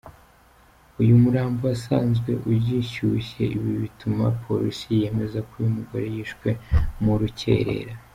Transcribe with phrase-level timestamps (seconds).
[1.01, 6.49] Uyu murambo wasanzwe ugishyushye ibi bigatuma polisi yemeza ko uyu mugore yishwe
[7.03, 7.93] mu rukerera.